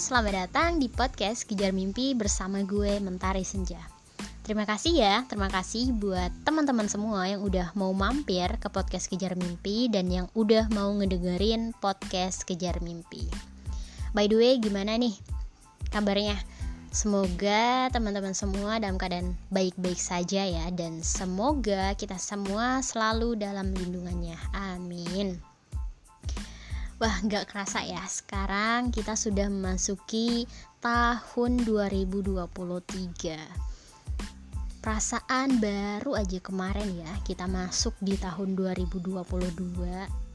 [0.00, 3.84] selamat datang di podcast Kejar Mimpi bersama gue Mentari Senja.
[4.40, 9.36] Terima kasih ya, terima kasih buat teman-teman semua yang udah mau mampir ke podcast Kejar
[9.36, 13.28] Mimpi dan yang udah mau ngedengerin podcast Kejar Mimpi.
[14.16, 15.12] By the way, gimana nih
[15.92, 16.40] kabarnya?
[16.96, 24.40] Semoga teman-teman semua dalam keadaan baik-baik saja ya dan semoga kita semua selalu dalam lindungannya.
[24.56, 25.49] Amin.
[27.00, 28.04] Wah, nggak kerasa ya.
[28.04, 30.44] Sekarang kita sudah memasuki
[30.84, 33.40] tahun 2023.
[34.84, 39.16] Perasaan baru aja kemarin ya, kita masuk di tahun 2022.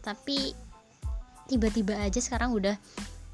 [0.01, 0.57] Tapi
[1.45, 2.73] tiba-tiba aja sekarang udah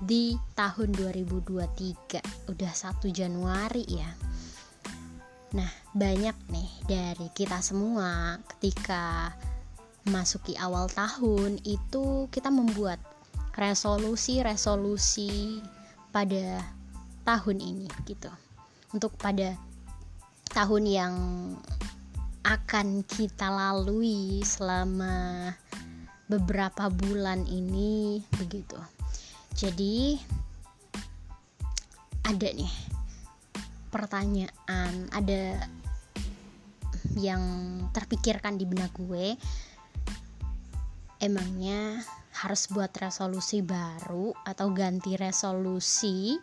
[0.03, 2.51] di tahun 2023.
[2.51, 4.11] Udah 1 Januari ya.
[5.55, 9.31] Nah, banyak nih dari kita semua ketika
[10.11, 13.10] masuki awal tahun itu kita membuat
[13.55, 15.63] resolusi-resolusi
[16.11, 16.59] pada
[17.23, 18.31] tahun ini gitu.
[18.91, 19.55] Untuk pada
[20.51, 21.15] tahun yang
[22.41, 25.47] akan kita lalui selama
[26.25, 28.79] beberapa bulan ini begitu.
[29.55, 30.15] Jadi
[32.23, 32.71] ada nih
[33.91, 35.67] pertanyaan, ada
[37.19, 37.43] yang
[37.91, 39.35] terpikirkan di benak gue.
[41.21, 46.39] Emangnya harus buat resolusi baru atau ganti resolusi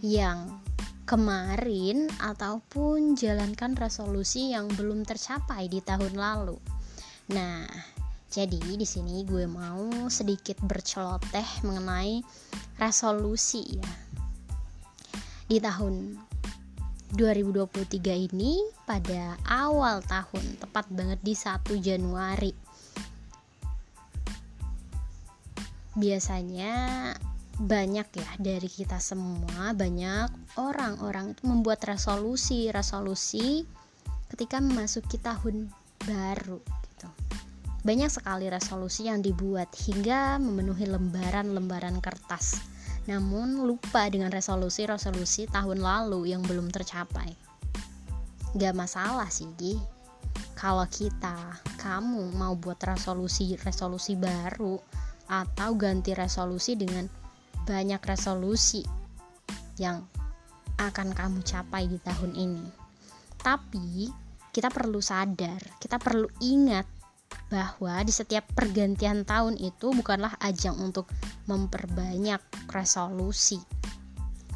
[0.00, 0.60] yang
[1.04, 6.56] kemarin ataupun jalankan resolusi yang belum tercapai di tahun lalu.
[7.34, 7.66] Nah,
[8.30, 12.22] jadi di sini gue mau sedikit berceloteh mengenai
[12.78, 13.90] resolusi ya.
[15.50, 16.14] Di tahun
[17.10, 22.69] 2023 ini pada awal tahun, tepat banget di 1 Januari
[26.00, 26.74] biasanya
[27.60, 33.68] banyak ya dari kita semua banyak orang-orang itu membuat resolusi resolusi
[34.32, 35.68] ketika memasuki tahun
[36.08, 37.08] baru gitu.
[37.84, 42.60] Banyak sekali resolusi yang dibuat hingga memenuhi lembaran-lembaran kertas.
[43.08, 47.32] Namun lupa dengan resolusi-resolusi tahun lalu yang belum tercapai.
[48.56, 49.48] Gak masalah sih
[50.60, 54.76] kalau kita kamu mau buat resolusi-resolusi baru
[55.30, 57.06] atau ganti resolusi dengan
[57.62, 58.82] banyak resolusi
[59.78, 60.02] yang
[60.82, 62.66] akan kamu capai di tahun ini.
[63.38, 64.10] Tapi
[64.50, 66.84] kita perlu sadar, kita perlu ingat
[67.46, 71.06] bahwa di setiap pergantian tahun itu bukanlah ajang untuk
[71.46, 73.62] memperbanyak resolusi.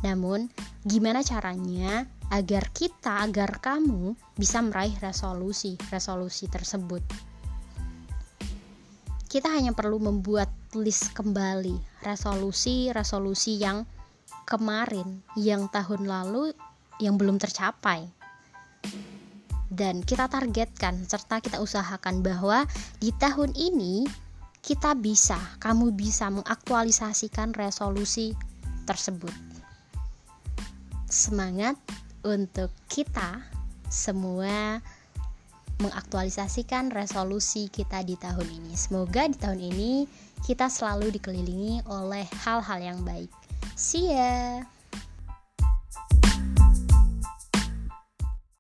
[0.03, 0.51] Namun,
[0.83, 7.03] gimana caranya agar kita, agar kamu bisa meraih resolusi-resolusi tersebut?
[9.35, 10.47] Kita hanya perlu membuat
[10.79, 13.83] list kembali resolusi-resolusi yang
[14.47, 16.55] kemarin, yang tahun lalu
[17.03, 18.07] yang belum tercapai.
[19.67, 22.63] Dan kita targetkan serta kita usahakan bahwa
[23.03, 24.07] di tahun ini
[24.63, 28.39] kita bisa, kamu bisa mengaktualisasikan resolusi
[28.87, 29.35] tersebut.
[31.11, 31.75] Semangat
[32.23, 33.43] untuk kita
[33.91, 34.79] semua
[35.81, 38.75] mengaktualisasikan resolusi kita di tahun ini.
[38.75, 39.93] Semoga di tahun ini
[40.45, 43.31] kita selalu dikelilingi oleh hal-hal yang baik.
[43.75, 44.74] See ya.